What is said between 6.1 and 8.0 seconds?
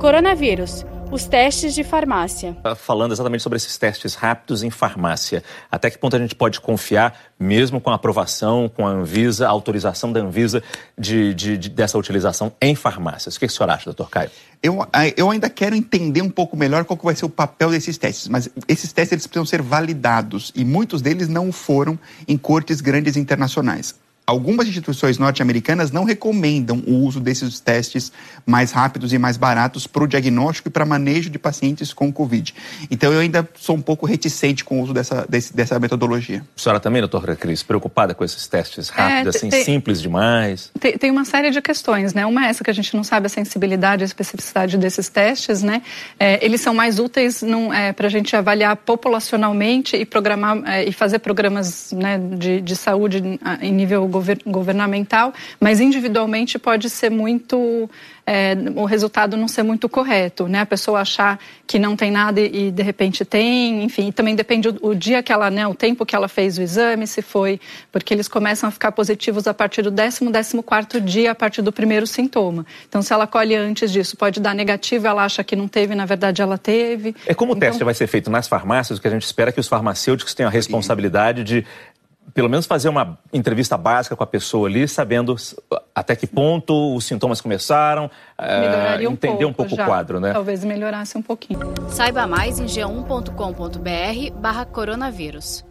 a gente pode confiar, mesmo com a